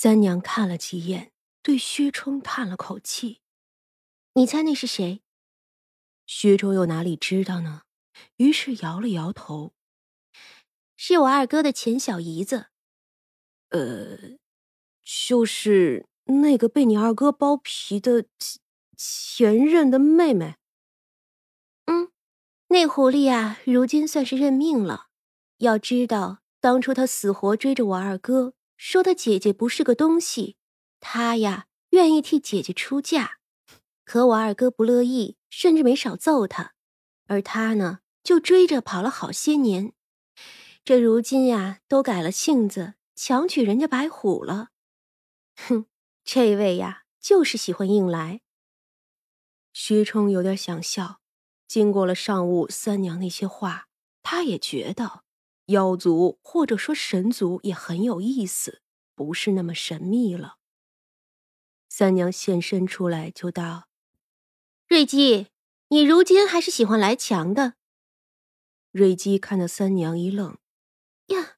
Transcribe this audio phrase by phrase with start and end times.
[0.00, 3.40] 三娘看了几眼，对薛冲叹了口气
[4.34, 5.22] ：“你猜那是谁？”
[6.24, 7.82] 薛冲又哪里知道呢？
[8.36, 9.72] 于是摇了摇头
[10.96, 12.66] ：“是我二哥的前小姨子。
[13.70, 14.38] ”“呃，
[15.02, 18.60] 就是那个被你二哥剥皮的前
[18.96, 20.58] 前任的妹妹。
[21.86, 22.12] ”“嗯，
[22.68, 25.08] 那狐狸啊，如今算是认命了。
[25.56, 30.56] 要知道，当初他死活追着我二哥。”说他姐姐不是个东西，
[31.00, 33.32] 他呀愿意替姐姐出嫁，
[34.04, 36.74] 可我二哥不乐意，甚至没少揍他，
[37.26, 39.92] 而他呢就追着跑了好些年，
[40.84, 44.68] 这如今呀都改了性子，强娶人家白虎了。
[45.56, 45.86] 哼，
[46.24, 48.42] 这位呀就是喜欢硬来。
[49.72, 51.20] 薛冲有点想笑，
[51.66, 53.88] 经过了上午三娘那些话，
[54.22, 55.24] 他也觉得。
[55.68, 58.82] 妖族或者说神族也很有意思，
[59.14, 60.56] 不是那么神秘了。
[61.88, 63.88] 三娘现身出来就道
[64.88, 65.48] ：“瑞姬，
[65.88, 67.74] 你如今还是喜欢来强的。”
[68.92, 70.58] 瑞姬看到三娘一愣
[71.28, 71.56] ：“呀，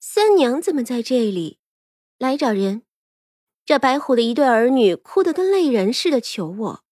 [0.00, 1.58] 三娘怎么在这里？
[2.18, 2.84] 来找人？
[3.66, 6.84] 这白虎的一对儿女哭得跟泪人似的求我，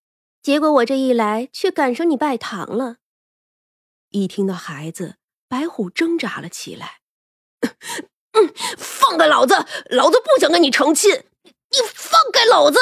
[0.42, 2.98] 结果我这一来却赶上你拜堂了。”
[4.11, 5.16] 一听到孩子。
[5.53, 7.00] 白虎挣扎了起来
[8.78, 9.55] ，“放开老子！
[9.91, 11.27] 老子不想跟你成亲！
[11.44, 12.78] 你放开老子！”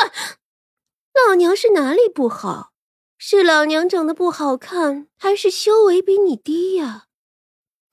[1.27, 2.71] 老娘是哪里不好？
[3.19, 7.07] 是老娘长得不好看，还是修为比你低呀？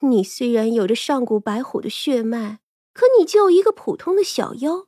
[0.02, 2.60] 你虽然有着上古白虎的血脉，
[2.94, 4.86] 可你就一个普通的小妖。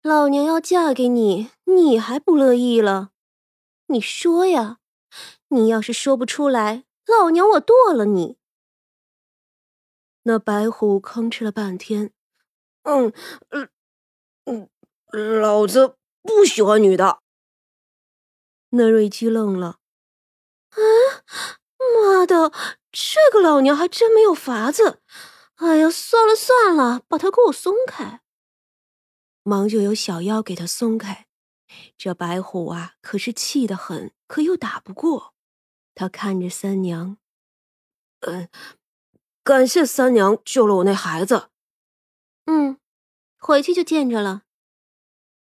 [0.00, 3.10] 老娘要嫁给你，你还不乐意了？
[3.88, 4.78] 你说呀！
[5.48, 8.36] 你要是说不出来，老娘我剁了你！
[10.26, 12.10] 那白虎吭哧了半天，
[12.84, 13.12] 嗯，
[13.50, 13.68] 嗯，
[14.46, 17.20] 嗯，老子不喜欢女的。
[18.70, 19.78] 那瑞姬愣了，
[20.70, 20.78] 啊，
[21.78, 22.50] 妈的，
[22.90, 25.02] 这个老娘还真没有法子。
[25.56, 28.22] 哎呀，算了算了，把他给我松开。
[29.42, 31.26] 忙就有小妖给他松开。
[31.98, 35.34] 这白虎啊，可是气得很，可又打不过。
[35.94, 37.18] 他看着三娘，
[38.20, 38.48] 嗯。
[39.44, 41.50] 感谢三娘救了我那孩子。
[42.46, 42.78] 嗯，
[43.38, 44.44] 回去就见着了。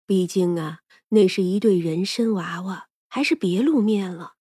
[0.05, 0.81] 毕竟啊，
[1.11, 4.35] 那是一对人参娃娃，还是别露面了。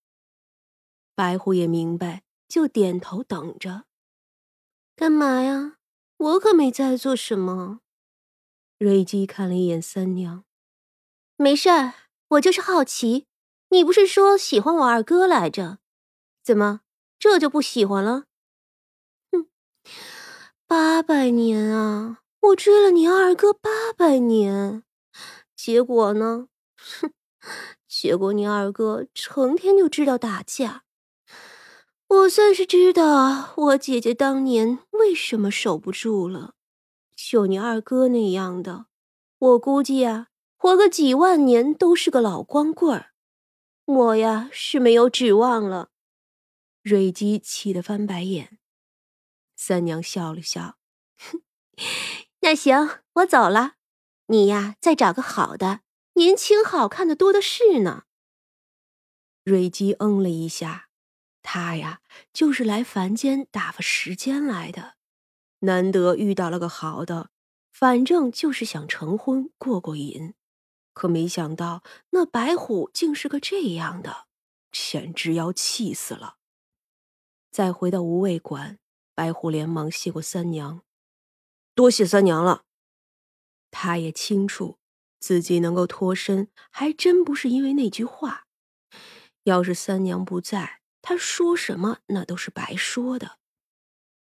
[1.13, 3.84] 白虎也明白，就点头等着。
[4.95, 5.78] 干嘛呀？
[6.17, 7.81] 我可没在做什么。
[8.79, 10.44] 瑞姬看了一眼三娘，
[11.35, 11.94] 没事儿，
[12.29, 13.28] 我就是好奇。
[13.69, 15.78] 你不是说喜欢我二哥来着？
[16.44, 16.81] 怎么
[17.19, 18.25] 这就不喜欢了？
[20.95, 22.22] 八百年啊！
[22.39, 24.81] 我追了你二哥八百年，
[25.53, 26.47] 结果呢？
[26.78, 27.11] 哼，
[27.85, 30.85] 结果你二哥成天就知道打架。
[32.07, 36.53] 我算是知道我姐姐当年为什么守不住了。
[37.13, 38.85] 就你二哥那样的，
[39.38, 43.07] 我估计啊，活个几万年都是个老光棍儿。
[43.84, 45.89] 我呀是没有指望了。
[46.81, 48.59] 瑞姬气得翻白眼。
[49.57, 50.78] 三娘笑了笑，
[52.41, 53.75] 那行，我走了。
[54.27, 55.81] 你呀，再找个好的，
[56.13, 58.03] 年轻好看的多的是呢。
[59.43, 60.89] 瑞姬嗯了一下，
[61.43, 62.01] 他呀，
[62.33, 64.95] 就是来凡间打发时间来的，
[65.59, 67.29] 难得遇到了个好的，
[67.71, 70.33] 反正就是想成婚过过瘾。
[70.93, 74.27] 可没想到那白虎竟是个这样的，
[74.71, 76.37] 简直要气死了。
[77.51, 78.79] 再回到无畏馆。
[79.13, 80.81] 白虎连忙谢过三娘，
[81.75, 82.63] 多谢三娘了。
[83.69, 84.77] 他也清楚，
[85.19, 88.47] 自己能够脱身，还真不是因为那句话。
[89.43, 93.37] 要是三娘不在，他说什么那都是白说的。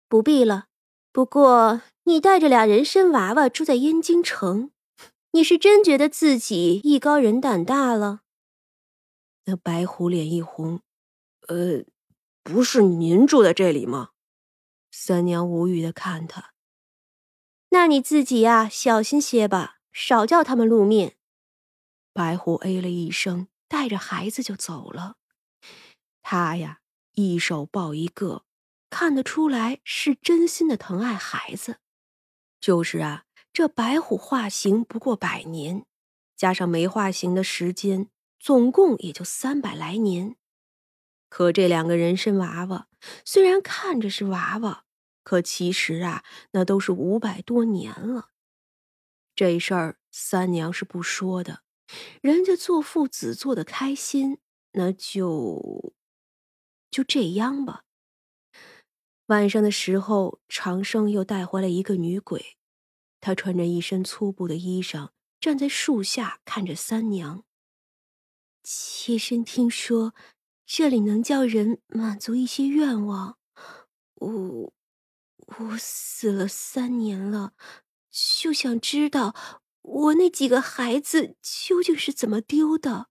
[0.09, 0.67] 不必了。
[1.13, 4.73] 不过你带着俩人参娃娃住在燕京城，
[5.31, 8.21] 你是真觉得自己艺高人胆大了？
[9.45, 10.81] 那白狐脸一红，
[11.47, 11.85] 呃，
[12.43, 14.11] 不是您住在这里吗？
[14.91, 16.53] 三娘无语的看他，
[17.71, 21.17] 那你自己呀，小心些吧，少叫他们露面。
[22.13, 25.17] 白虎哎了一声，带着孩子就走了。
[26.23, 26.81] 他呀，
[27.13, 28.45] 一手抱一个，
[28.89, 31.79] 看得出来是真心的疼爱孩子。
[32.59, 35.85] 就是啊，这白虎化形不过百年，
[36.35, 38.09] 加上没化形的时间，
[38.41, 40.37] 总共也就三百来年。
[41.29, 42.89] 可这两个人参娃娃，
[43.25, 44.86] 虽然看着是娃娃。
[45.27, 48.31] 可其实啊，那都是五百多年了。
[49.35, 51.65] 这事儿三娘是不说的，
[52.21, 54.39] 人家做父子做的开心，
[54.75, 55.93] 那就
[56.93, 57.83] 就这样吧。
[59.27, 62.57] 晚上的时候，长生又带回来一个女鬼，
[63.21, 67.43] 她穿着一身粗布的衣裳，站在树下看着三娘。
[68.63, 70.15] 妾身听说，
[70.65, 73.39] 这里能叫人满足一些愿望。
[74.15, 74.73] 我
[75.47, 77.53] 我死了三年了，
[78.11, 79.35] 就想知道
[79.83, 83.09] 我那几个孩子究竟是怎么丢的。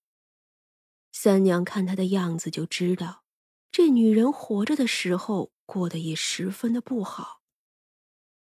[1.11, 3.23] 三娘看她的样子就知道，
[3.71, 5.51] 这女人活着的时候。
[5.67, 7.41] 过得也十分的不好。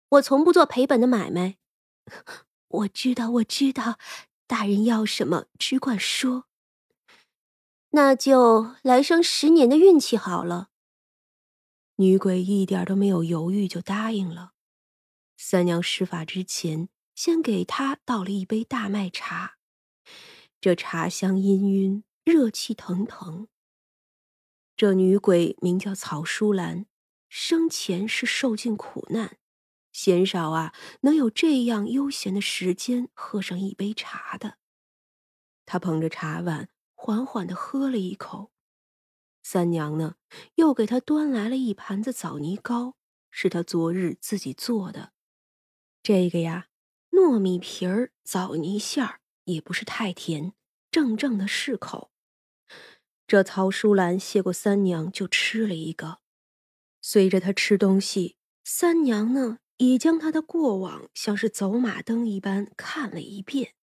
[0.10, 1.56] 我从不做赔本的买卖。
[2.68, 3.98] 我知道，我知道，
[4.46, 6.44] 大人要什么只管说。
[7.92, 10.68] 那就来生十年的运气好了。
[11.98, 14.52] 女鬼一点都没有犹豫，就答应了。
[15.38, 19.58] 三娘施法之前，先给她倒了一杯大麦茶，
[20.60, 23.48] 这茶香氤氲，热气腾腾。
[24.76, 26.86] 这女鬼名叫曹淑兰。
[27.28, 29.38] 生前是受尽苦难，
[29.92, 34.58] 鲜少啊能有这样悠闲的时间喝上一杯茶的。
[35.66, 38.52] 他捧着茶碗，缓缓的喝了一口。
[39.48, 40.16] 三娘呢，
[40.56, 42.96] 又给他端来了一盘子枣泥糕，
[43.30, 45.14] 是他昨日自己做的。
[46.02, 46.70] 这个呀，
[47.12, 50.54] 糯米皮儿、枣泥馅儿，也不是太甜，
[50.90, 52.10] 正正的适口。
[53.28, 56.22] 这曹淑兰谢过三娘，就吃了一个。
[57.00, 63.76] 随着他吃东西，三娘呢也将他的过往像是走马灯一般看了一遍。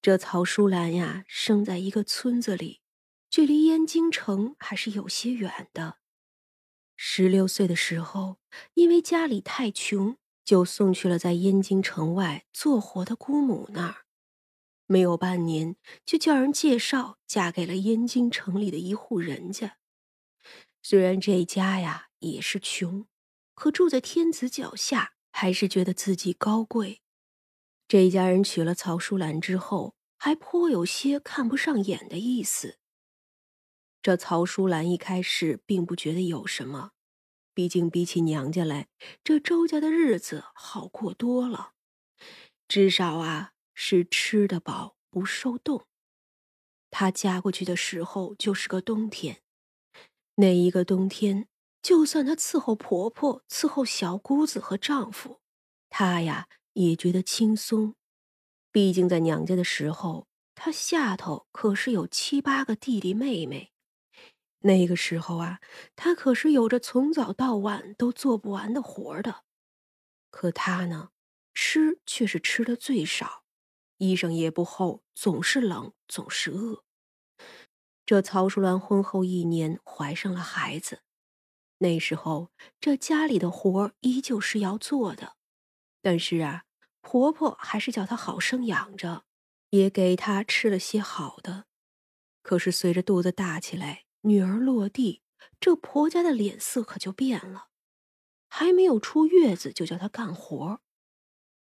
[0.00, 2.80] 这曹淑兰呀，生在一个村子里，
[3.30, 5.98] 距离燕京城还是有些远的。
[6.96, 8.38] 十六岁的时候，
[8.74, 14.04] 因为家里太穷，就送去了在燕京城外做活的姑母那儿。
[14.86, 19.76] 没有半年，就叫人介绍嫁给了燕京城里的一户人家。
[20.82, 23.06] 虽然这家呀也是穷，
[23.54, 27.00] 可住在天子脚下，还是觉得自己高贵。
[27.86, 32.79] 这一家人娶了曹淑兰之后，还颇有些看不上眼的意思。
[34.02, 36.92] 这曹淑兰一开始并不觉得有什么，
[37.52, 38.88] 毕竟比起娘家来，
[39.22, 41.72] 这周家的日子好过多了，
[42.66, 45.86] 至少啊是吃得饱不受冻。
[46.90, 49.42] 她嫁过去的时候就是个冬天。
[50.36, 51.46] 那一个冬天，
[51.82, 55.40] 就算她伺候婆婆、伺候小姑子和丈夫，
[55.90, 57.94] 她呀也觉得轻松。
[58.72, 63.72] 毕竟在娘家的时候，她下头可是有七八个弟弟妹妹。
[64.60, 65.60] 那个时候啊，
[65.96, 69.44] 她可是有着从早到晚都做不完的活的。
[70.30, 71.10] 可她呢，
[71.54, 73.44] 吃却是吃的最少，
[73.98, 76.84] 衣裳也不厚，总是冷，总是饿。
[78.04, 81.02] 这曹淑兰婚后一年怀上了孩子，
[81.78, 85.36] 那时候这家里的活依旧是要做的，
[86.02, 86.64] 但是啊，
[87.00, 89.24] 婆婆还是叫她好生养着，
[89.70, 91.66] 也给她吃了些好的。
[92.42, 95.22] 可是随着肚子大起来，女儿落地，
[95.58, 97.68] 这婆家的脸色可就变了，
[98.48, 100.80] 还没有出月子就叫她干活。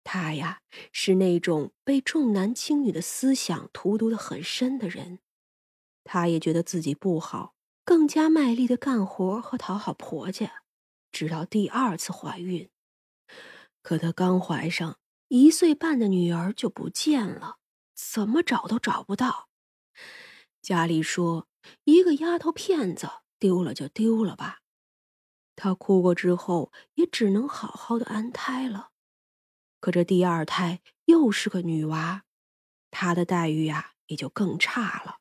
[0.05, 0.62] 她呀，
[0.93, 5.19] 是那种被重男轻女的思想荼毒的很深的人。
[6.05, 10.63] 她也觉得自己不好，更加卖力的干活和讨好婆家，
[11.10, 12.70] 直到第二次怀孕。
[13.82, 14.98] 可她刚怀上
[15.29, 17.58] 一岁半的女儿就不见了，
[17.94, 19.48] 怎么找都找不到。
[20.63, 21.48] 家里说
[21.85, 23.08] 一个丫头片子
[23.39, 24.61] 丢了就丢了吧，
[25.55, 28.91] 她哭过之后也只能好好的安胎了。
[29.81, 32.25] 可这第二胎又是个女娃，
[32.91, 35.19] 她的待遇呀也就更差了。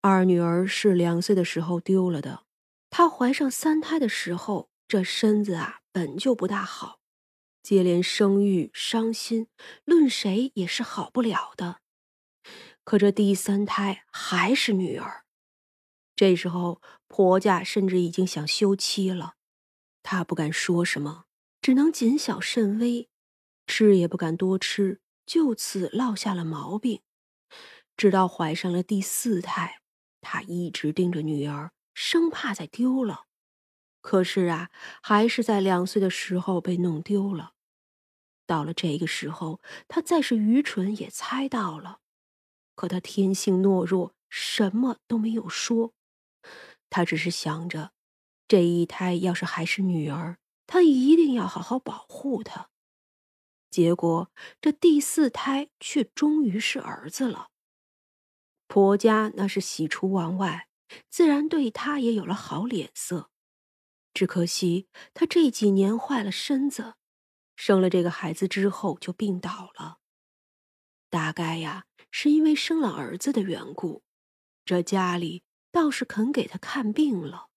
[0.00, 2.44] 二女儿是两岁的时候丢了的，
[2.90, 7.00] 她怀上三胎的时候，这身子啊本就不大好，
[7.62, 9.48] 接连生育伤心，
[9.84, 11.80] 论谁也是好不了的。
[12.82, 15.23] 可这第三胎还是女儿，
[16.16, 19.34] 这时候婆家甚至已经想休妻了，
[20.02, 21.24] 她不敢说什么，
[21.60, 23.08] 只能谨小慎微，
[23.66, 27.02] 吃也不敢多吃，就此落下了毛病，
[27.96, 29.80] 直到怀上了第四胎。
[30.20, 33.24] 他一直盯着女儿，生怕再丢了。
[34.00, 34.70] 可是啊，
[35.02, 37.52] 还是在两岁的时候被弄丢了。
[38.46, 42.00] 到了这个时候，他再是愚蠢也猜到了。
[42.74, 45.92] 可他天性懦弱，什么都没有说。
[46.90, 47.92] 他只是想着，
[48.46, 52.70] 这一胎要是还是女儿，他一定要好好保护她。
[53.70, 57.48] 结果这第四胎却终于是儿子了。
[58.68, 60.68] 婆家那是喜出望外，
[61.10, 63.30] 自然对她也有了好脸色。
[64.12, 66.94] 只可惜她这几年坏了身子，
[67.56, 69.98] 生了这个孩子之后就病倒了。
[71.10, 74.04] 大概呀，是因为生了儿子的缘故，
[74.64, 75.42] 这家里
[75.74, 77.48] 倒是肯给他看病了。